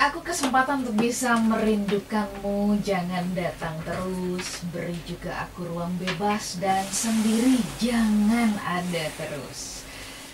[0.00, 4.64] Aku kesempatan untuk bisa merindukanmu, jangan datang terus.
[4.72, 9.84] Beri juga aku ruang bebas dan sendiri, jangan ada terus.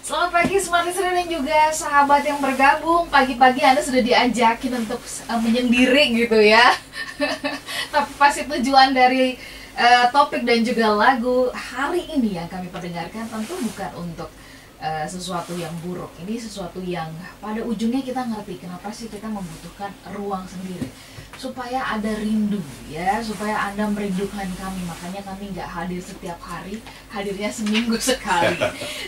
[0.07, 3.11] Selamat pagi Smart Listener dan juga sahabat yang bergabung.
[3.11, 6.71] Pagi-pagi Anda sudah diajakin untuk uh, menyendiri gitu ya.
[7.91, 9.35] Tapi pasti tujuan dari
[9.75, 14.31] uh, topik dan juga lagu hari ini yang kami perdengarkan tentu bukan untuk
[14.87, 16.15] uh, sesuatu yang buruk.
[16.23, 17.11] Ini sesuatu yang
[17.43, 20.87] pada ujungnya kita ngerti kenapa sih kita membutuhkan ruang sendiri
[21.37, 24.81] supaya ada rindu ya, supaya anda merindukan kami.
[24.89, 26.81] Makanya kami nggak hadir setiap hari,
[27.13, 28.57] hadirnya seminggu sekali.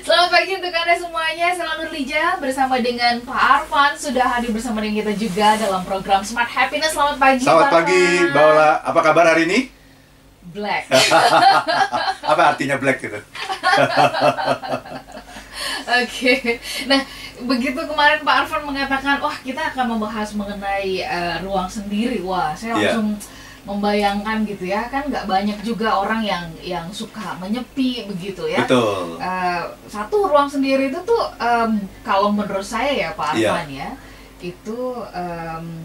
[0.04, 1.48] Selamat pagi untuk anda semuanya.
[1.56, 6.50] Selamat Lija bersama dengan Pak Arfan sudah hadir bersama dengan kita juga dalam program Smart
[6.52, 6.92] Happiness.
[6.92, 7.44] Selamat pagi.
[7.46, 8.02] Selamat Pak pagi.
[8.28, 8.70] Mbak Ola.
[8.84, 9.60] Apa kabar hari ini?
[10.48, 10.88] Black.
[12.32, 13.20] Apa artinya black gitu?
[15.88, 17.00] Oke, nah
[17.40, 22.76] begitu kemarin Pak Arfan mengatakan, wah kita akan membahas mengenai eh, ruang sendiri, wah saya
[22.76, 22.92] Iya.
[22.92, 23.16] langsung
[23.64, 28.64] membayangkan gitu ya, kan nggak banyak juga orang yang yang suka menyepi begitu ya.
[28.64, 29.16] Betul.
[29.20, 33.48] Eh, satu ruang sendiri itu tuh em, kalau menurut saya ya Pak Iya.
[33.52, 33.88] Arfan ya,
[34.40, 34.80] itu
[35.12, 35.84] em,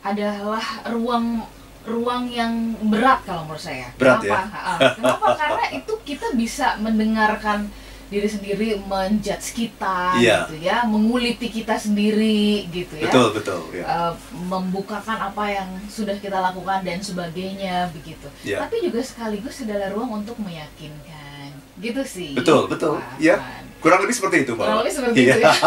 [0.00, 1.44] adalah ruang
[1.88, 2.52] ruang yang
[2.92, 3.88] berat kalau menurut saya.
[3.96, 4.44] Berat ya?
[4.44, 4.52] Kenapa?
[4.52, 4.74] Ha-ha.
[4.92, 5.26] Kenapa?
[5.34, 7.72] Karena itu kita bisa mendengarkan
[8.08, 10.48] diri sendiri menjudge kita Iya.
[10.48, 13.12] gitu ya, menguliti kita sendiri gitu ya.
[13.12, 13.60] Betul, betul.
[13.70, 13.84] Ya.
[13.84, 18.24] Eh, membukakan apa yang sudah kita lakukan dan sebagainya begitu.
[18.42, 18.64] Iya.
[18.64, 21.52] Tapi juga sekaligus adalah ruang untuk meyakinkan.
[21.78, 22.32] Gitu sih.
[22.32, 22.96] Betul, betul.
[23.20, 23.36] Iya.
[23.38, 23.64] Pan.
[23.78, 24.66] Kurang lebih seperti itu, Mbak.
[24.66, 25.34] Kurang lebih seperti Iya.
[25.36, 25.52] itu ya.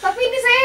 [0.00, 0.60] Tapi ini saya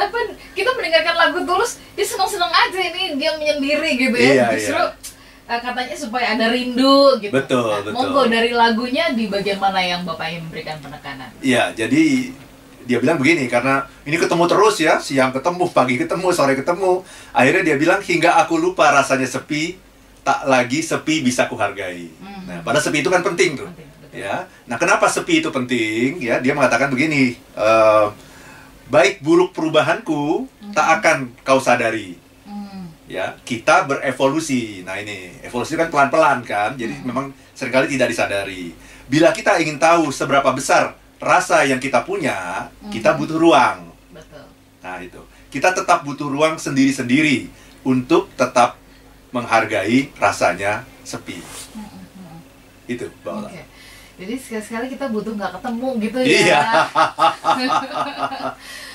[0.00, 0.18] apa
[0.52, 4.30] kita mendengarkan lagu tulus dia senang-senang aja ini dia menyendiri gitu ya.
[4.32, 5.05] Iya, Justru iya.
[5.46, 7.32] Eh, katanya supaya ada rindu gitu.
[7.32, 7.94] Betul, Nah, betul.
[7.94, 11.30] Monggo dari lagunya di bagian mana yang Bapak ingin memberikan penekanan?
[11.42, 12.34] Iya, jadi
[12.86, 17.02] dia bilang begini karena ini ketemu terus ya, siang ketemu, pagi ketemu, sore ketemu.
[17.34, 19.74] Akhirnya dia bilang hingga aku lupa rasanya sepi,
[20.22, 22.10] tak lagi sepi bisa kuhargai.
[22.22, 22.42] Hmm.
[22.46, 23.66] Nah, pada sepi itu kan penting tuh.
[23.70, 24.18] Penting, betul.
[24.18, 24.46] Ya.
[24.70, 26.22] Nah, kenapa sepi itu penting?
[26.22, 28.06] Ya, dia mengatakan begini, eh,
[28.86, 32.25] baik buruk perubahanku tak akan kau sadari.
[33.06, 33.08] Hmm.
[33.08, 34.80] Ya, kita berevolusi.
[34.82, 36.74] Nah, ini evolusi kan pelan-pelan kan.
[36.74, 37.04] Jadi Hmm.
[37.06, 38.72] memang sering kali tidak disadari.
[39.06, 43.16] Bila kita ingin tahu seberapa besar rasa yang kita punya, kita Mhm.
[43.16, 43.76] butuh ruang.
[44.10, 44.44] Betul.
[44.80, 45.20] Nah, itu.
[45.48, 47.46] Kita tetap butuh ruang sendiri-sendiri
[47.82, 48.74] untuk tetap
[49.30, 51.38] menghargai rasanya sepi.
[51.70, 52.38] Hmm, hmm, hmm.
[52.88, 53.46] Itu, Ola.
[53.46, 53.62] Oke.
[54.16, 56.26] Jadi sekali-sekali kita butuh nggak ketemu gitu ya.
[56.26, 56.60] Iya.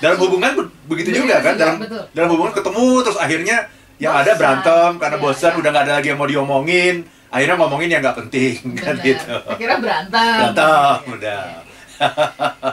[0.02, 2.04] dalam hubungan be- begitu Begitu juga kan juga, dalam betul.
[2.12, 3.58] dalam hubungan ketemu terus akhirnya
[4.02, 4.40] yang ada Bosan.
[4.40, 5.60] berantem karena Iya, bosan iya.
[5.60, 6.96] udah nggak ada lagi yang mau diomongin
[7.30, 9.06] akhirnya ngomongin yang nggak penting kan Benar.
[9.06, 10.38] gitu Akhirnya berantem.
[10.42, 11.44] Berantem, Iya, udah.
[11.46, 11.60] iya.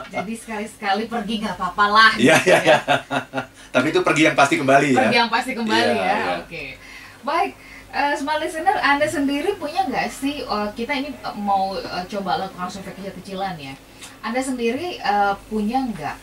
[0.09, 2.11] Jadi sekali-sekali pergi nggak apa-apa lah.
[2.15, 2.77] Iya, gitu iya, ya.
[3.69, 6.15] tapi itu pergi yang pasti kembali ya Pergi yang pasti kembali Iya, ya.
[6.17, 6.33] iya.
[6.39, 6.63] Oke.
[7.21, 7.51] Baik.
[7.89, 12.37] eh, smart listener, Anda sendiri punya nggak sih, eh, kita ini eh, mau eh, coba
[12.39, 13.73] lakukan survei kecil-kecilan ya.
[14.19, 16.17] Anda sendiri eh, punya nggak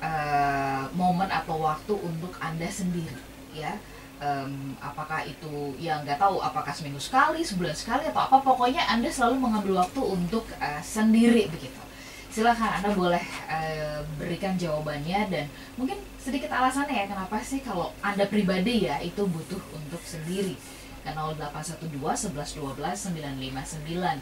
[0.00, 3.20] eh, momen atau waktu untuk Anda sendiri
[3.52, 3.76] ya?
[4.20, 9.08] Em, apakah itu ya nggak tahu apakah seminggu sekali, sebulan sekali atau apa pokoknya Anda
[9.08, 11.80] selalu mengambil waktu untuk eh, sendiri begitu.
[12.28, 15.48] Silahkan Anda boleh eh, berikan jawabannya dan
[15.80, 20.54] mungkin sedikit alasannya ya kenapa sih kalau Anda pribadi ya itu butuh untuk sendiri.
[21.00, 21.96] Ke 0812
[22.36, 22.76] 11 12
[23.16, 24.20] 959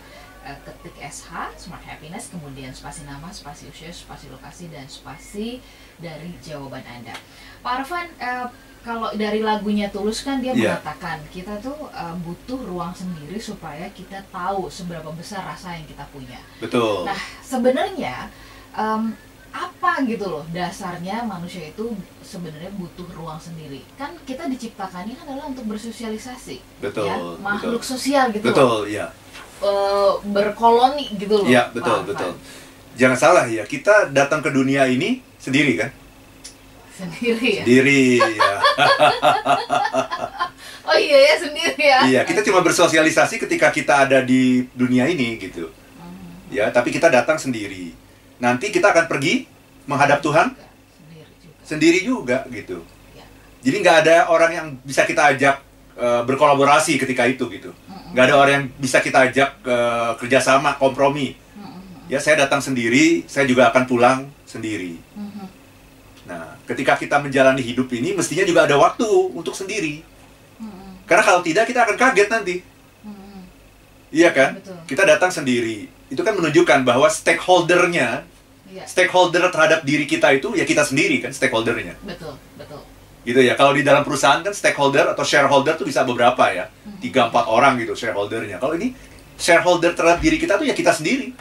[0.48, 5.60] Eh, ketik SH Smart Happiness kemudian spasi nama, spasi usia, spasi lokasi dan spasi
[6.00, 7.12] dari jawaban Anda.
[7.60, 8.47] Pak Arfan eh,
[8.88, 10.81] kalau dari lagunya Tulus kan dia Iya.
[10.81, 16.09] mengatakan kita tuh eh, butuh ruang sendiri supaya kita tahu seberapa besar rasa yang kita
[16.09, 16.41] punya.
[16.56, 18.32] betul Nah, sebenarnya
[18.73, 19.12] em,
[19.49, 21.93] apa gitu loh dasarnya manusia itu
[22.23, 23.85] sebenarnya butuh ruang sendiri.
[23.94, 28.49] Kan kita diciptakannya kan adalah untuk bersosialisasi, betul ya, betul makhluk sosial gitu loh.
[28.49, 29.06] betul ya
[29.58, 31.46] Eh, berkoloni gitu loh.
[31.46, 32.32] Iya, betul betul
[32.94, 35.91] jangan salah ya kita datang ke dunia ini sendiri kan
[36.91, 37.62] Sendiri ya.
[37.62, 38.02] sendiri
[38.34, 38.57] ya
[40.84, 41.98] Oh iya ya sendiri ya.
[42.06, 47.06] iya kita cuma bersosialisasi ketika kita ada di dunia ini gitu Hmm, ya tapi kita
[47.06, 47.92] datang sendiri
[48.38, 49.44] nanti kita akan pergi
[49.84, 51.62] menghadap Tuhan Sendiri juga.
[51.62, 52.76] sendiri juga gitu
[53.12, 53.22] Ya.
[53.60, 55.54] jadi nggak ada orang yang bisa kita ajak
[55.94, 58.14] eh, berkolaborasi ketika itu gitu Mm-mm.
[58.14, 62.06] nggak ada orang yang bisa kita ajak eh, kerjasama kompromi Mm-mm.
[62.06, 65.38] ya saya datang sendiri saya juga akan pulang sendiri Mm-mm.
[66.28, 70.04] Nah ketika kita menjalani hidup ini mestinya juga ada waktu untuk sendiri
[70.60, 71.08] Mm-mm.
[71.08, 72.56] karena kalau tidak kita akan kaget nanti
[73.00, 73.40] Mm-mm.
[74.12, 74.76] iya kan Betul.
[74.84, 78.28] kita datang sendiri itu kan menunjukkan bahwa stakeholdernya
[78.69, 78.84] Iya.
[78.84, 81.96] Stakeholder terhadap diri kita itu ya kita sendiri kan stakeholdernya.
[82.04, 82.84] Betul, betul.
[83.24, 83.56] Gitu ya.
[83.56, 86.69] Kalau di dalam perusahaan kan stakeholder atau shareholder tuh bisa beberapa ya.
[86.69, 87.00] Hmm.
[87.00, 88.60] Tiga empat orang gitu shareholdernya.
[88.60, 88.92] Kalau ini
[89.40, 91.32] shareholder terhadap diri kita tuh ya kita sendiri.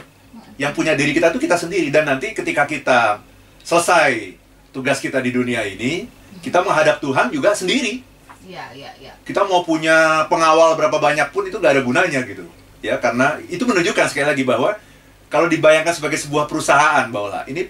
[0.56, 3.20] Yang punya diri kita tuh kita sendiri dan nanti ketika kita
[3.60, 4.34] selesai
[4.78, 6.06] tugas kita di dunia ini,
[6.38, 8.06] kita menghadap Tuhan juga sendiri.
[8.46, 9.12] Iya, iya, iya.
[9.26, 12.46] Kita mau punya pengawal berapa banyak pun itu nggak ada gunanya gitu.
[12.78, 14.78] Ya karena itu menunjukkan sekali lagi bahwa
[15.26, 17.66] kalau dibayangkan sebagai sebuah perusahaan bahwa ini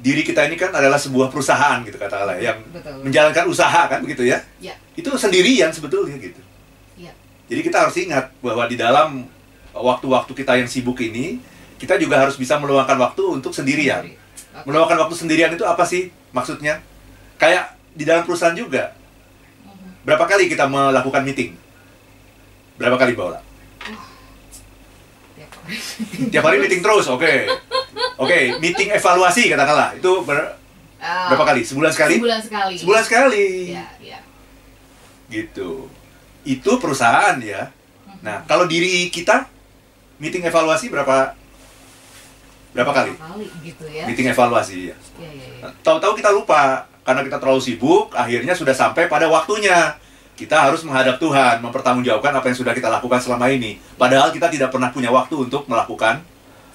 [0.00, 3.04] diri kita ini kan adalah sebuah perusahaan gitu katakanlah yang Betul.
[3.04, 4.38] menjalankan usaha kan begitu ya.
[4.62, 4.78] Ya.
[4.96, 6.40] Itu sendirian sebetulnya gitu.
[6.96, 7.12] Iya.
[7.50, 9.28] Jadi kita harus ingat bahwa di dalam
[9.74, 11.42] waktu-waktu kita yang sibuk ini,
[11.76, 14.06] kita juga harus bisa meluangkan waktu untuk sendirian.
[14.06, 14.16] Sendiri.
[14.56, 14.64] Oke.
[14.64, 16.80] Meluangkan waktu sendirian itu apa sih maksudnya?
[17.36, 18.94] Kayak di dalam perusahaan juga.
[20.00, 21.52] Berapa kali kita melakukan meeting?
[22.76, 23.40] Berapa kali Baula?
[25.36, 25.76] Tiap hari.
[26.32, 27.32] Tiap hari meeting terus, oke.
[28.16, 29.96] Oke, meeting evaluasi katakanlah.
[29.96, 30.56] Itu ber-
[31.00, 31.64] Ah, berapa kali?
[31.64, 32.20] Sebulan sekali?
[32.20, 32.74] Sebulan sekali.
[32.76, 33.72] Sebulan sekali.
[33.72, 34.18] Iya, iya.
[35.32, 35.88] Gitu.
[36.44, 37.72] Itu perusahaan ya.
[38.20, 39.48] Nah, kalau diri kita
[40.20, 41.32] meeting evaluasi berapa
[42.70, 43.12] berapa kali?
[43.12, 44.04] kali gitu ya.
[44.04, 44.96] Meeting evaluasi ya.
[45.16, 45.62] Iya, iya, iya.
[45.62, 46.62] Nah, Tahu-tahu kita lupa
[47.00, 49.96] karena kita terlalu sibuk, akhirnya sudah sampai pada waktunya.
[50.32, 53.76] Kita harus menghadap Tuhan, mempertanggungjawabkan apa yang sudah kita lakukan selama ini.
[53.94, 56.24] Padahal kita tidak pernah punya waktu untuk melakukan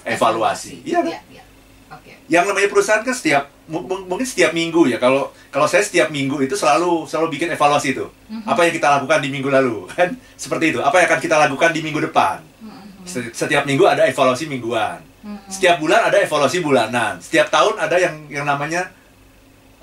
[0.04, 0.86] evaluasi.
[0.86, 1.10] Iya kan?
[1.10, 1.42] Iya, iya.
[1.88, 2.12] Oke.
[2.26, 4.98] Yang namanya perusahaan kan setiap mu- mu- mungkin setiap minggu ya.
[4.98, 8.06] Kalau kalau saya setiap minggu itu selalu selalu bikin evaluasi itu.
[8.26, 8.46] Mhm.
[8.46, 10.14] Apa yang kita lakukan di minggu lalu kan?
[10.34, 10.78] Seperti itu.
[10.78, 12.42] Apa yang akan kita lakukan di minggu depan?
[13.06, 14.98] Seti- Setiap minggu ada evaluasi mingguan.
[15.22, 15.48] Mhm.
[15.48, 17.18] Setiap bulan ada evaluasi bulanan.
[17.18, 18.90] Setiap tahun ada yang yang namanya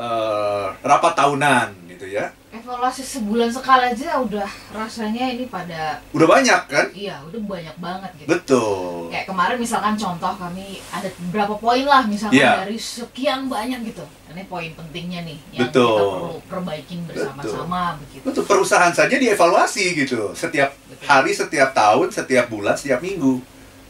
[0.04, 2.28] eh, rapat tahunan gitu ya.
[2.54, 6.86] Evaluasi sebulan sekali aja udah rasanya ini pada Udah banyak kan?
[6.94, 8.30] iya, udah banyak banget gitu.
[8.30, 9.10] Betul.
[9.10, 12.62] Kayak kemarin misalkan contoh kami ada berapa poin lah misalkan Iya.
[12.62, 14.06] dari sekian banyak gitu.
[14.30, 15.98] Ini poin pentingnya nih yang Betul.
[15.98, 18.22] kita perlu perbaikin bersama-sama begitu.
[18.24, 20.34] Untuk perusahaan saja dievaluasi gitu.
[20.34, 21.06] Setiap Betul.
[21.06, 23.42] hari, setiap tahun, setiap bulan, setiap minggu.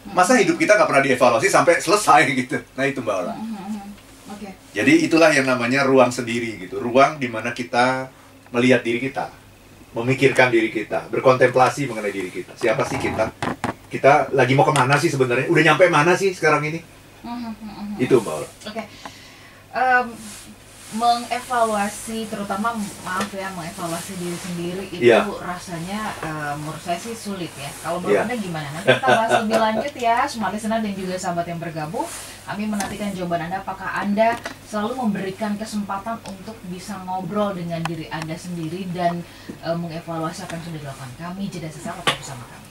[0.05, 2.59] Masa hidup kita nggak pernah dievaluasi sampai selesai gitu.
[2.73, 3.33] Nah itu Mbak Ola.
[3.33, 3.82] Mhm, mhm.
[4.73, 6.81] Jadi itulah yang namanya ruang sendiri gitu.
[6.81, 8.09] Ruang di mana kita
[8.49, 9.29] melihat diri kita,
[9.93, 12.57] memikirkan diri kita, berkontemplasi mengenai diri kita.
[12.57, 13.29] Siapa sih kita?
[13.93, 15.45] Kita lagi mau ke mana sih sebenarnya?
[15.45, 16.81] Udah nyampe mana sih sekarang ini?
[17.21, 17.95] Mhm, mhm, mhm.
[18.01, 18.73] Itu Mbak.
[18.73, 18.83] Oke.
[19.73, 20.05] Em,
[20.93, 25.25] mengevaluasi terutama maaf ya mengevaluasi diri sendiri itu Iya.
[25.41, 27.69] rasanya eh, menurut saya sih sulit ya.
[27.81, 28.25] Kalau menurut Iya.
[28.25, 28.67] Anda gimana?
[28.71, 32.05] Nanti kita bahas lebih lanjut ya, semua listener dan juga sahabat yang bergabung.
[32.43, 38.35] Kami menantikan jawaban Anda apakah Anda selalu memberikan kesempatan untuk bisa ngobrol dengan diri Anda
[38.35, 39.23] sendiri dan
[39.61, 41.11] eh, mengevaluasi apa yang sudah dilakukan.
[41.15, 42.62] Kami jeda sesaat tetap bersama kami.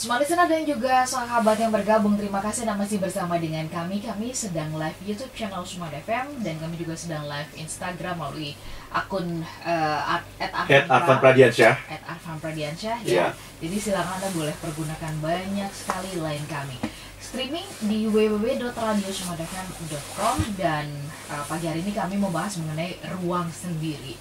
[0.00, 4.00] Semua listener dan juga sahabat yang bergabung, terima kasih Anda masih bersama dengan kami.
[4.00, 8.56] Kami sedang live YouTube channel Smart FM dan kami juga sedang live Instagram melalui
[8.88, 11.76] akun uh, at, at Arfan Pradiansyah.
[11.84, 13.28] at Arfan Pradiansyah Iya.
[13.28, 13.36] ya.
[13.60, 16.80] Jadi silakan Anda boleh pergunakan banyak sekali line kami.
[17.20, 20.88] Streaming di www.radiosmartfm.com dan
[21.28, 24.16] uh, pagi hari ini kami membahas mengenai ruang sendiri.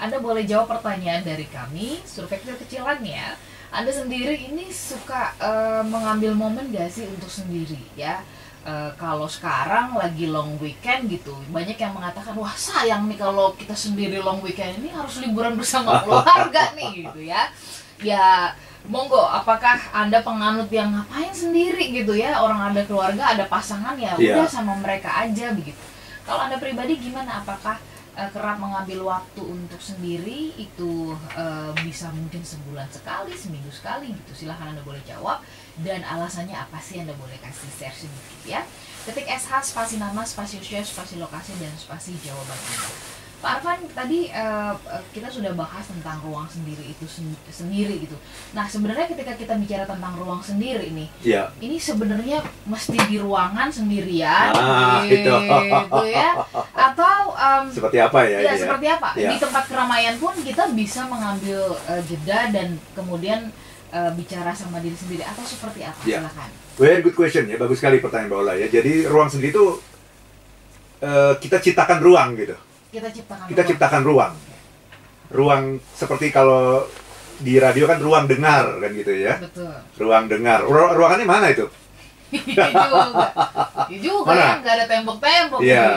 [0.00, 3.36] Anda boleh jawab pertanyaan dari kami, survei kecil-kecilan ya.
[3.68, 8.24] Anda sendiri ini suka uh, mengambil momen gak sih untuk sendiri ya?
[8.64, 13.72] Uh, kalau sekarang lagi long weekend gitu, banyak yang mengatakan wah sayang nih kalau kita
[13.72, 17.48] sendiri long weekend ini harus liburan bersama keluarga nih gitu ya.
[18.00, 18.52] Ya
[18.84, 22.40] monggo, apakah anda penganut yang ngapain sendiri gitu ya?
[22.40, 24.36] Orang ada keluarga, ada pasangan ya Iya.
[24.42, 25.80] udah sama mereka aja begitu.
[26.24, 27.40] Kalau anda pribadi gimana?
[27.40, 27.80] Apakah
[28.18, 34.44] eh, kerap mengambil waktu untuk sendiri itu eh, bisa mungkin sebulan sekali, seminggu sekali gitu.
[34.44, 35.38] Silahkan anda boleh jawab
[35.86, 38.60] dan alasannya apa sih anda boleh kasih share sedikit ya.
[39.06, 43.17] Ketik SH spasi nama, spasi usia, spasi lokasi dan spasi jawaban anda.
[43.38, 44.74] Pak Arfan tadi eh,
[45.08, 48.18] kita sudah bahas tentang ruang sendiri itu sen- sendiri gitu.
[48.50, 51.54] Nah sebenarnya ketika kita bicara tentang ruang sendiri nih, Iya.
[51.58, 56.02] ini sebenarnya mesti di ruangan sendirian Ah, gitu itu.
[56.10, 56.34] ya
[56.72, 58.38] atau em, Seperti apa ya?
[58.38, 58.58] ya, ini ya?
[58.58, 59.28] seperti apa Iya.
[59.30, 63.54] di tempat keramaian pun kita bisa mengambil eh, jeda dan kemudian
[63.88, 66.26] eh, bicara sama diri sendiri atau seperti apa Iya.
[66.26, 68.66] silakan Very good question ya, bagus sekali pertanyaan Mbak Ola ya.
[68.66, 69.66] Jadi ruang sendiri itu
[71.00, 72.58] eh, kita ciptakan ruang gitu.
[72.88, 73.70] Kita ciptakan Kita ruang.
[73.70, 74.32] ciptakan ruang.
[75.28, 76.88] Ruang seperti kalau
[77.38, 79.36] di radio kan ruang dengar kan gitu ya.
[79.38, 80.64] betul Ruang dengar.
[80.64, 81.66] Ru- ruangannya mana itu?
[82.28, 83.24] Iya juga
[83.88, 84.44] Iya juga Mana?
[84.44, 85.88] ya nggak ada tembok-tembok Iya.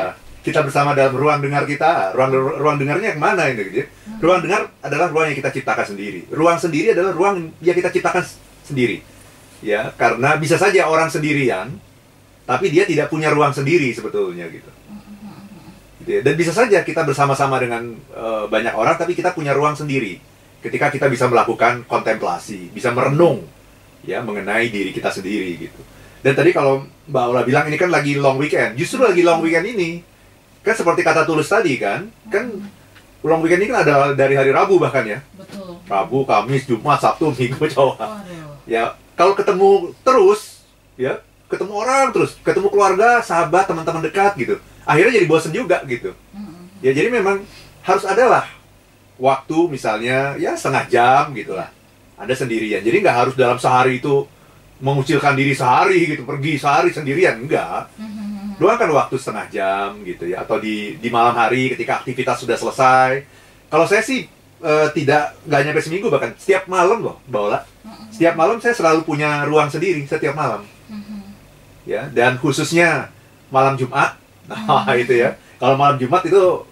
[0.42, 2.12] Kita bersama dalam ruang dengar kita.
[2.12, 3.88] Ruang ruang dengarnya yang mana ini gitu ya.
[4.18, 6.26] Ruang dengar adalah ruang yang kita ciptakan sendiri.
[6.28, 8.24] Ruang sendiri adalah ruang yang kita ciptakan
[8.64, 9.04] sendiri.
[9.62, 11.78] Ya, karena bisa saja orang sendirian
[12.42, 14.66] tapi dia tidak punya ruang sendiri sebetulnya gitu.
[16.02, 16.22] Gitu ya.
[16.26, 20.18] Dan bisa saja kita bersama-sama dengan eh, banyak orang, tapi kita punya ruang sendiri.
[20.62, 23.46] Ketika kita bisa melakukan kontemplasi, bisa merenung
[24.02, 25.82] ya mengenai diri kita sendiri gitu.
[26.22, 29.66] Dan tadi kalau Mbak Ola bilang ini kan lagi long weekend, justru lagi long weekend
[29.66, 30.06] ini
[30.62, 32.46] kan seperti kata tulis tadi kan, kan
[33.26, 35.82] long weekend ini kan ada dari hari Rabu bahkan ya, Betul.
[35.90, 38.22] Rabu, Kamis, Jumat, Sabtu, Minggu, coba.
[38.22, 38.54] Waduh.
[38.70, 40.62] Ya kalau ketemu terus,
[40.94, 46.14] ya ketemu orang terus, ketemu keluarga, sahabat, teman-teman dekat gitu, akhirnya jadi bosen juga gitu.
[46.82, 47.46] Ya jadi memang
[47.86, 48.46] harus ada lah
[49.22, 51.70] waktu misalnya ya setengah jam gitu lah.
[52.18, 52.86] Anda sendirian.
[52.86, 54.30] Jadi nggak harus dalam sehari itu
[54.82, 57.42] mengucilkan diri sehari gitu, pergi sehari sendirian.
[57.42, 57.90] Enggak.
[58.62, 60.46] Luangkan waktu setengah jam gitu ya.
[60.46, 63.26] Atau di, di malam hari ketika aktivitas sudah selesai.
[63.74, 64.30] Kalau saya sih
[64.62, 66.38] eh, tidak, nggak nyampe seminggu bahkan.
[66.38, 67.18] Setiap malam loh.
[67.26, 68.14] Mhm.
[68.14, 70.62] Setiap malam saya selalu punya ruang sendiri setiap malam.
[71.82, 73.10] Ya, dan khususnya
[73.50, 74.21] malam Jumat.
[74.52, 75.36] Nah, itu ya.
[75.58, 76.66] Kalau malam Jumat itu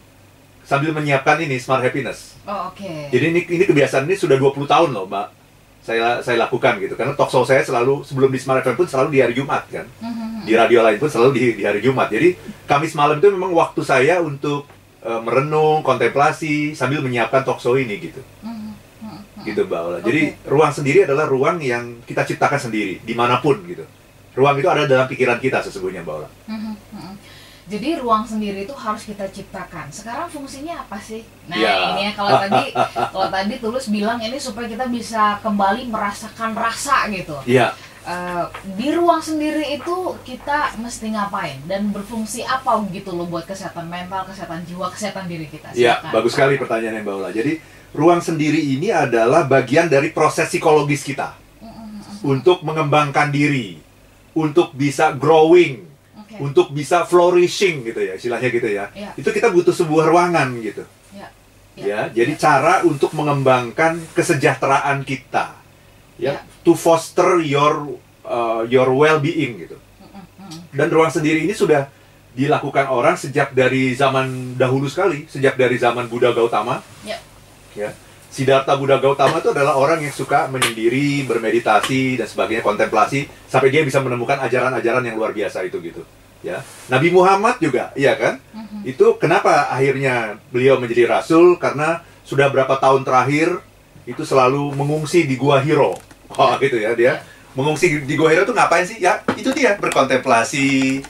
[0.69, 2.37] sambil menyiapkan ini smart happiness.
[2.45, 3.09] Oh, oke.
[3.09, 5.27] Jadi ini ini kebiasaan ini sudah 20 tahun loh, Mbak.
[5.81, 6.93] Saya saya lakukan gitu.
[6.93, 9.87] Karena talk show saya selalu sebelum di Smart FM pun selalu di hari Jumat kan.
[9.97, 10.45] Mhm.
[10.45, 12.13] Di radio lain pun selalu di, di hari Jumat.
[12.13, 12.37] Jadi
[12.69, 14.69] Kamis malam itu memang waktu saya untuk
[15.01, 18.21] eh, merenung, kontemplasi sambil menyiapkan talk show ini gitu.
[18.45, 18.69] Mhm.
[19.01, 19.45] Mhm.
[19.49, 19.99] Gitu, Mbak Ola.
[20.05, 23.87] Jadi ruang sendiri adalah ruang yang kita ciptakan sendiri di mana pun gitu.
[24.37, 26.29] Ruang itu ada dalam pikiran kita sesungguhnya, Mbak Ola.
[26.45, 27.13] Mhm, mhm.
[27.69, 29.93] Jadi ruang sendiri itu harus kita ciptakan.
[29.93, 31.21] Sekarang fungsinya apa sih?
[31.45, 31.93] Nah Ya.
[31.93, 32.73] ini ya kalau tadi
[33.13, 37.37] kalau tadi tulus bilang ini supaya kita bisa kembali merasakan rasa gitu.
[37.45, 37.77] Iya.
[37.99, 39.93] Eh, di ruang sendiri itu
[40.25, 45.45] kita mesti ngapain dan berfungsi apa gitu loh buat kesehatan mental, kesehatan jiwa, kesehatan diri
[45.45, 45.69] kita.
[45.77, 47.29] Iya, bagus sekali pertanyaannya Mbak Ola.
[47.29, 47.61] Jadi,
[47.93, 52.13] ruang sendiri ini adalah bagian dari proses psikologis kita Mhm, mhm.
[52.23, 53.77] untuk mengembangkan diri,
[54.33, 55.85] untuk bisa growing,
[56.39, 56.47] Oke.
[56.47, 58.87] untuk bisa flourishing gitu ya, istilahnya gitu ya.
[58.95, 59.11] Iya.
[59.19, 60.87] Itu kita butuh sebuah ruangan gitu.
[61.11, 61.27] Iya.
[61.79, 65.59] Ya, jadi cara untuk mengembangkan kesejahteraan kita.
[66.19, 66.41] Ya, Iya.
[66.63, 69.75] to foster your uh, your well-being gitu.
[69.79, 70.59] Mhm, mhm.
[70.75, 71.87] Dan ruang sendiri ini sudah
[72.35, 76.79] dilakukan orang sejak dari zaman dahulu sekali, sejak dari zaman Buddha Gautama.
[77.03, 77.19] Ya.
[77.75, 77.91] Ya.
[78.29, 83.81] Siddhartha Buddha Gautama itu adalah orang yang suka menyendiri, bermeditasi dan sebagainya, kontemplasi sampai dia
[83.81, 86.05] bisa menemukan ajaran-ajaran yang luar biasa itu gitu.
[86.39, 86.63] Ya.
[86.87, 88.39] Nabi Muhammad juga, iya kan?
[88.55, 88.87] Mhm.
[88.87, 93.59] Itu kenapa akhirnya beliau menjadi rasul karena sudah berapa tahun terakhir
[94.07, 95.99] itu selalu mengungsi di Gua Hiro.
[96.31, 97.19] Oh, gitu ya dia.
[97.57, 99.03] Mengungsi di Gua Hiro itu ngapain sih?
[99.03, 101.01] Ya, itu dia berkontemplasi,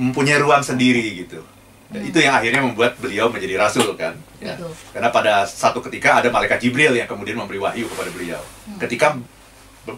[0.00, 1.44] mempunyai ruang sendiri gitu.
[1.90, 2.06] Hmm.
[2.06, 4.14] itu yang akhirnya membuat beliau menjadi rasul kan.
[4.38, 4.54] Ya.
[4.54, 4.70] Betul.
[4.94, 8.38] Karena pada satu ketika ada malaikat Jibril yang kemudian memberi wahyu kepada beliau.
[8.38, 8.78] Hmm.
[8.78, 9.18] Ketika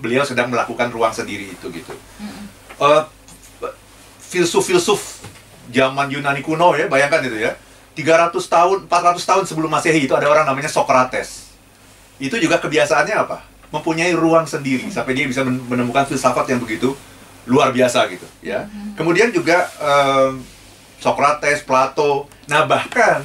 [0.01, 1.93] beliau sedang melakukan ruang sendiri itu gitu.
[2.17, 2.43] Mhm.
[2.81, 3.03] Eh,
[4.33, 5.21] filsuf-filsuf
[5.69, 7.53] zaman Yunani kuno ya, bayangkan itu ya.
[7.93, 11.53] 300 tahun, 400 tahun sebelum Masehi itu ada orang namanya Socrates.
[12.17, 13.45] Itu juga kebiasaannya apa?
[13.69, 16.97] Mempunyai ruang sendiri sampai dia bisa men- menemukan filsafat yang begitu
[17.45, 18.65] luar biasa gitu, ya.
[18.97, 20.41] Kemudian juga em,
[21.03, 23.21] Socrates, Plato, nah bahkan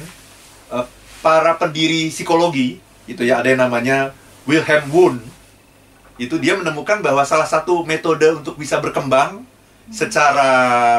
[0.68, 0.86] eh,
[1.24, 4.12] para pendiri psikologi itu ya ada yang namanya
[4.44, 5.24] Wilhelm Wundt
[6.20, 9.47] itu dia menemukan bahwa salah satu metode untuk bisa berkembang
[9.88, 10.50] secara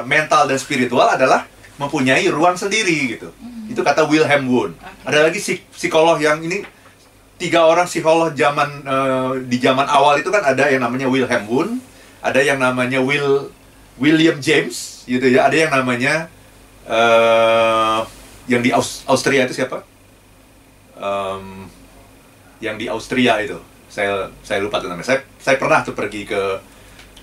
[0.03, 1.45] mental dan spiritual adalah
[1.77, 3.29] mempunyai ruang sendiri gitu.
[3.69, 4.75] Itu kata Wilhelm Wundt.
[4.81, 5.07] Oke.
[5.07, 6.65] Ada lagi psik- psikolog yang ini
[7.39, 11.79] tiga orang psikolog zaman eh, di zaman awal itu kan ada yang namanya Wilhelm Wundt,
[12.19, 13.53] ada yang namanya Will
[13.95, 16.27] William James gitu ya, ada yang namanya
[16.89, 17.99] eh
[18.49, 19.85] yang di Aus- Austria itu siapa?
[20.99, 21.69] Em,
[22.59, 23.55] yang di Austria itu
[23.87, 26.41] saya saya lupa tuh namanya saya saya pernah tuh pergi ke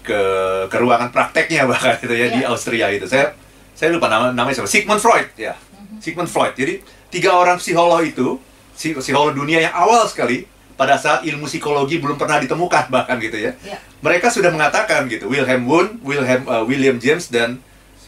[0.07, 0.21] ke
[0.67, 2.49] ke ruangan prakteknya bahkan itu ya di Iya.
[2.49, 3.05] Austria itu.
[3.05, 3.35] Saya
[3.73, 4.71] saya lupa nama namanya siapa.
[4.71, 5.59] Sigmund Freud ya.
[5.99, 6.55] Sigmund Freud.
[6.55, 8.39] Jadi tiga orang psikolog itu
[8.73, 13.37] psi- psikolog dunia yang awal sekali pada saat ilmu psikologi belum pernah ditemukan bahkan gitu
[13.37, 13.53] ya.
[13.61, 13.83] Ya.
[13.99, 17.59] mereka sudah mengatakan gitu Wilhelm Wundt Wilhelm uh, William James dan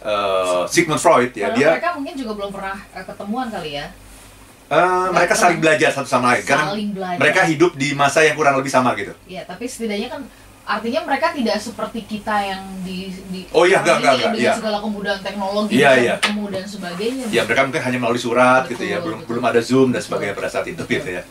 [0.01, 1.49] uh, Sigmund Freud ya.
[1.49, 3.87] Padahal dia mereka mungkin juga belum pernah eh, ketemuan kali ya.
[4.69, 7.19] uh, mereka saling belajar satu sama lain karena belajar.
[7.19, 9.17] mereka hidup di masa yang kurang lebih sama gitu.
[9.25, 10.21] Ya, tapi setidaknya kan
[10.69, 14.53] artinya mereka tidak seperti kita yang di di Oh iya, sekarang enggak, ini enggak, iya.
[14.53, 16.15] segala kemudahan teknologi Iya, iya.
[16.21, 17.25] bertemu dan sebagainya.
[17.29, 19.29] ya mereka mungkin hanya melalui surat gitu Betul, ya belum betul.
[19.33, 21.23] belum ada zoom dan sebagainya pada saat itu gitu ya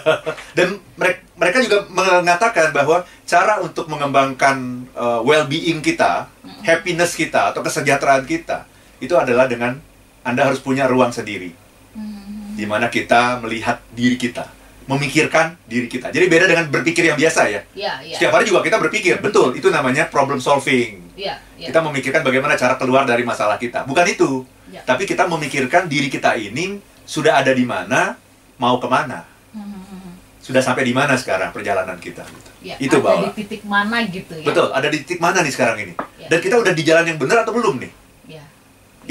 [0.56, 4.56] dan mereka mereka juga mengatakan bahwa cara untuk mengembangkan
[4.92, 6.26] uh, well-being kita
[6.62, 8.64] happiness kita atau kesejahteraan kita
[8.98, 9.76] itu adalah dengan
[10.20, 11.52] anda harus punya ruang sendiri
[11.88, 12.54] Hmm.
[12.54, 14.44] di mana kita melihat diri kita
[14.88, 18.16] memikirkan diri kita jadi beda dengan berpikir yang biasa ya Ya, ya.
[18.16, 21.66] setiap hari juga kita berpikir betul itu namanya problem solving Iya, iya.
[21.66, 23.82] Kita memikirkan bagaimana cara keluar dari masalah kita.
[23.82, 24.46] Bukan itu.
[24.70, 24.86] Ya.
[24.86, 28.14] Tapi kita memikirkan diri kita ini sudah ada di mana,
[28.54, 29.26] mau ke mana.
[29.50, 32.22] Hmm, Sudah sampai di mana sekarang perjalanan kita.
[32.22, 32.50] Gitu.
[32.62, 33.26] Ya, Itu ada bahwa.
[33.26, 34.46] di titik mana gitu ya.
[34.46, 35.94] Betul, ada di titik mana nih sekarang ini.
[36.22, 36.30] Ya.
[36.30, 37.92] Dan kita udah di jalan yang benar atau belum nih?
[38.30, 38.44] Ya.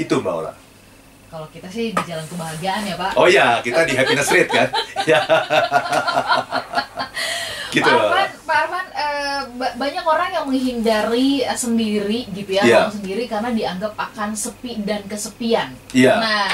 [0.00, 0.52] Itu Mbak Ola.
[1.28, 3.12] Kalau kita sih di jalan kebahagiaan ya, Pak.
[3.14, 4.68] Oh iya, kita di happiness rate kan?
[5.06, 5.20] Ya.
[7.68, 7.84] gitu.
[7.84, 8.00] Pak.
[8.00, 13.24] Arfan, Pak Arfan, eh, ba- banyak orang yang menghindari eh, sendiri gitu ya, ruang sendiri
[13.24, 15.76] karena dianggap akan sepi dan kesepian.
[15.92, 16.16] Iya.
[16.16, 16.48] Nah,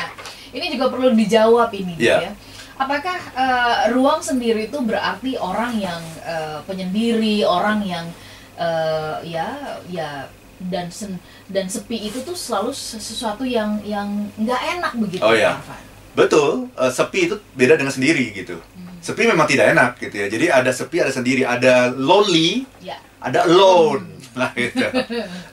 [0.51, 2.19] ini juga perlu dijawab ini gitu Iya.
[2.21, 2.33] ya.
[2.75, 8.07] Apakah eh, ruang sendiri itu berarti orang yang eh, penyendiri, orang yang
[8.55, 9.47] eh, ya
[9.87, 10.27] ya
[10.65, 15.33] dan sen- dan sepi itu tuh selalu sesuatu yang yang nggak enak begitu Oh.
[15.33, 15.83] Arfan?
[16.15, 18.55] Betul, eh, sepi itu beda dengan sendiri gitu.
[18.55, 18.97] Hmm.
[18.99, 20.27] Sepi memang tidak enak gitu ya.
[20.29, 22.97] Jadi ada sepi, ada sendiri, ada lonely, Ya.
[23.19, 24.15] ada alone.
[24.35, 24.83] Nah, gitu.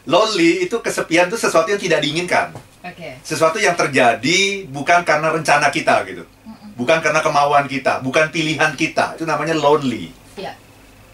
[0.05, 2.49] Lonely itu kesepian itu sesuatu yang tidak diinginkan.
[2.81, 3.21] Oke.
[3.21, 6.25] Sesuatu yang terjadi bukan karena rencana kita gitu.
[6.73, 9.13] Bukan karena kemauan kita, bukan pilihan kita.
[9.13, 10.09] Itu namanya lonely.
[10.33, 10.57] Ya.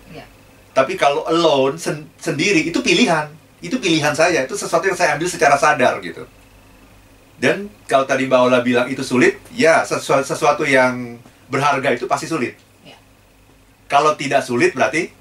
[0.10, 0.24] Ya.
[0.72, 3.27] Tapi kalau alone sen- sendiri itu pilihan.
[3.58, 6.30] Itu pilihan saya, itu sesuatu yang saya ambil secara sadar gitu.
[7.38, 12.26] Dan kalau tadi Mbak Ola bilang itu sulit, ya sesuatu, sesuatu yang berharga itu pasti
[12.26, 12.58] sulit.
[12.82, 12.98] Ya.
[13.86, 15.14] Kalau tidak sulit berarti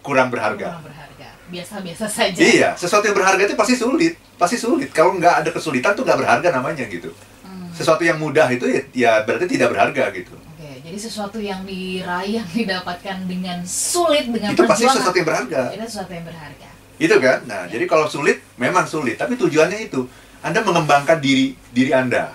[0.00, 0.80] kurang berharga.
[0.80, 1.28] Kurang berharga.
[1.52, 2.40] Biasa-biasa saja.
[2.40, 4.88] Iya, sesuatu yang berharga itu pasti sulit, pasti sulit.
[4.96, 7.12] Kalau nggak ada kesulitan tuh nggak berharga namanya gitu.
[7.44, 7.68] Hmm.
[7.76, 10.32] Sesuatu yang mudah itu ya, ya berarti tidak berharga gitu.
[10.32, 14.96] Oke, jadi sesuatu yang diraih yang didapatkan dengan sulit dengan Itu pasti perjuangan.
[14.96, 15.60] sesuatu yang berharga.
[15.76, 16.68] Itu sesuatu yang berharga.
[17.02, 17.42] Itu kan?
[17.50, 20.06] Nah, jadi kalau sulit memang sulit, tapi tujuannya itu
[20.38, 22.30] Anda mengembangkan diri diri Anda.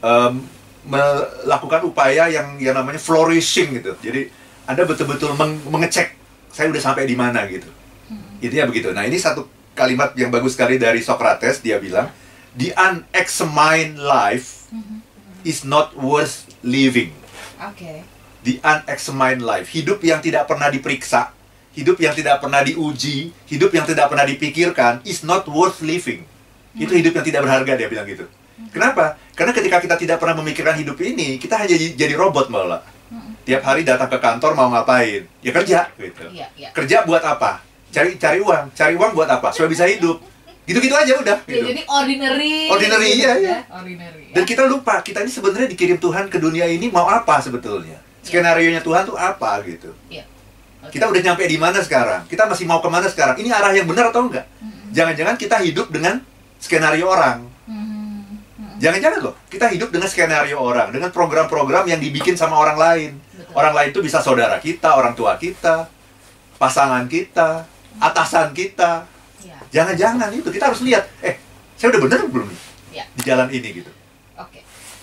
[0.00, 0.40] Em,
[0.88, 3.92] melakukan upaya yang yang namanya flourishing gitu.
[4.00, 4.32] Jadi
[4.64, 6.16] Anda betul-betul meng- mengecek
[6.48, 7.68] saya udah sampai di mana gitu.
[8.40, 8.96] Intinya begitu.
[8.96, 9.44] Nah, ini satu
[9.76, 12.08] kalimat yang bagus sekali dari Socrates dia bilang,
[12.56, 14.72] "The unexamined life
[15.44, 17.12] is not worth living."
[17.60, 18.08] Oke.
[18.40, 21.28] the unexamined life, hidup yang tidak pernah diperiksa,
[21.74, 26.26] hidup yang tidak pernah diuji, hidup yang tidak pernah dipikirkan is not worth living.
[26.74, 28.26] Itu hidup yang tidak berharga dia bilang gitu.
[28.70, 29.16] Kenapa?
[29.34, 32.84] Karena ketika kita tidak pernah memikirkan hidup ini, kita hanya jadi, robot malah.
[33.42, 35.26] Tiap hari datang ke kantor mau ngapain?
[35.40, 36.28] Ya kerja gitu.
[36.30, 36.68] Iya, iya.
[36.70, 37.64] Kerja buat apa?
[37.90, 38.70] Cari cari uang.
[38.76, 39.50] Cari uang buat apa?
[39.50, 40.22] Supaya bisa hidup.
[40.68, 41.66] Gitu-gitu aja udah Ya, gitu.
[41.72, 42.70] jadi ordinary.
[42.70, 43.34] Ordinary, gitu iya, ya.
[43.42, 43.58] iya.
[43.74, 44.30] Ordinary.
[44.30, 47.98] Dan kita lupa, kita ini sebenarnya dikirim Tuhan ke dunia ini mau apa sebetulnya?
[48.22, 49.90] Skenario-nya Tuhan tuh apa gitu?
[50.06, 50.22] Iya.
[50.88, 52.24] Kita udah nyampe di mana sekarang?
[52.24, 53.36] Kita masih mau ke mana sekarang?
[53.36, 54.48] Ini arah yang benar atau enggak?
[54.96, 56.24] Jangan-jangan kita hidup dengan
[56.56, 57.44] skenario orang.
[57.68, 58.24] Hmm,
[58.56, 63.10] hmm, Jangan-jangan loh, kita hidup dengan skenario orang, dengan program-program yang dibikin sama orang lain.
[63.20, 63.52] Betul.
[63.54, 65.86] Orang lain itu bisa saudara kita, orang tua kita,
[66.56, 67.68] pasangan kita,
[68.00, 69.04] atasan kita.
[69.44, 69.58] Iya.
[69.70, 71.36] Jangan-jangan itu kita harus lihat, eh,
[71.76, 73.04] saya udah bener belum nih Iya.
[73.14, 73.90] di jalan ini gitu.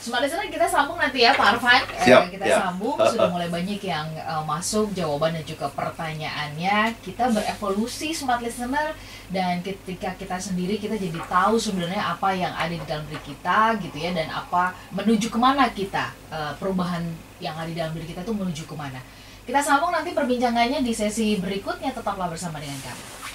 [0.07, 0.15] Oke.
[0.15, 1.83] Smart listener kita sambung nanti ya Pak Arfan.
[1.83, 2.63] Eh, Siap, kita ya.
[2.63, 3.31] sambung Uh, sudah uh.
[3.35, 6.95] mulai banyak yang eh, masuk jawaban dan juga pertanyaannya.
[7.03, 8.95] Kita berevolusi smart listener
[9.27, 13.75] dan ketika kita sendiri kita jadi tahu sebenarnya apa yang ada di dalam diri kita
[13.83, 17.03] gitu ya dan apa menuju ke mana kita eh, perubahan
[17.43, 19.03] yang ada di dalam diri kita itu menuju ke mana.
[19.43, 23.26] Kita sambung nanti perbincangannya di sesi berikutnya tetaplah bersama dengan kami.